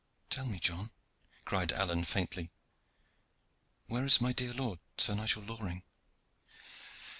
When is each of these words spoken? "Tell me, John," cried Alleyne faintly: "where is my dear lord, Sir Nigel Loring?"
"Tell 0.31 0.47
me, 0.47 0.57
John," 0.57 0.89
cried 1.45 1.71
Alleyne 1.71 2.05
faintly: 2.05 2.49
"where 3.85 4.03
is 4.03 4.19
my 4.19 4.33
dear 4.33 4.51
lord, 4.51 4.79
Sir 4.97 5.13
Nigel 5.13 5.43
Loring?" 5.43 5.83